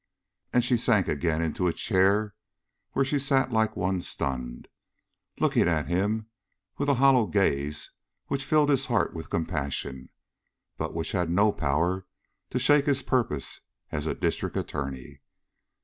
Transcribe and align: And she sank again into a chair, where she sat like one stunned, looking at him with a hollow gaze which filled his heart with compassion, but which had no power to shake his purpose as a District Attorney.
And 0.51 0.65
she 0.65 0.77
sank 0.77 1.07
again 1.07 1.43
into 1.43 1.67
a 1.67 1.73
chair, 1.73 2.33
where 2.93 3.05
she 3.05 3.19
sat 3.19 3.51
like 3.51 3.75
one 3.75 4.01
stunned, 4.01 4.67
looking 5.39 5.67
at 5.67 5.85
him 5.89 6.25
with 6.79 6.89
a 6.89 6.95
hollow 6.95 7.27
gaze 7.27 7.91
which 8.25 8.43
filled 8.43 8.69
his 8.69 8.87
heart 8.87 9.13
with 9.13 9.29
compassion, 9.29 10.09
but 10.75 10.95
which 10.95 11.11
had 11.11 11.29
no 11.29 11.51
power 11.51 12.07
to 12.49 12.59
shake 12.59 12.87
his 12.87 13.03
purpose 13.03 13.61
as 13.91 14.07
a 14.07 14.15
District 14.15 14.57
Attorney. 14.57 15.21